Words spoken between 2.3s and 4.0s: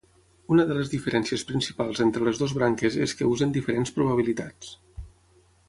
dues branques és que usen diferents